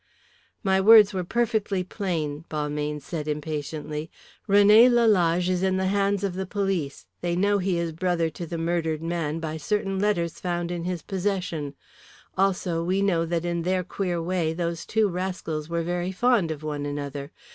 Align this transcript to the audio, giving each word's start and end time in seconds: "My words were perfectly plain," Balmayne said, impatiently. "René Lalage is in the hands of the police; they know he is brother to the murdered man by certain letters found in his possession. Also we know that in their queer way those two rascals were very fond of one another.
"My 0.63 0.81
words 0.81 1.13
were 1.13 1.23
perfectly 1.23 1.83
plain," 1.83 2.43
Balmayne 2.49 3.01
said, 3.01 3.27
impatiently. 3.27 4.09
"René 4.49 4.89
Lalage 4.89 5.47
is 5.47 5.61
in 5.61 5.77
the 5.77 5.85
hands 5.89 6.23
of 6.23 6.33
the 6.33 6.47
police; 6.47 7.05
they 7.21 7.35
know 7.35 7.59
he 7.59 7.77
is 7.77 7.91
brother 7.91 8.31
to 8.31 8.47
the 8.47 8.57
murdered 8.57 9.03
man 9.03 9.39
by 9.39 9.57
certain 9.57 9.99
letters 9.99 10.39
found 10.39 10.71
in 10.71 10.85
his 10.85 11.03
possession. 11.03 11.75
Also 12.35 12.83
we 12.83 13.03
know 13.03 13.27
that 13.27 13.45
in 13.45 13.61
their 13.61 13.83
queer 13.83 14.19
way 14.19 14.53
those 14.53 14.87
two 14.87 15.07
rascals 15.07 15.69
were 15.69 15.83
very 15.83 16.11
fond 16.11 16.49
of 16.49 16.63
one 16.63 16.87
another. 16.87 17.29